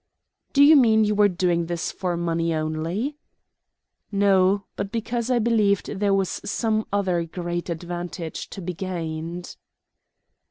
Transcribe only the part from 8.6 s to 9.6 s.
be gained."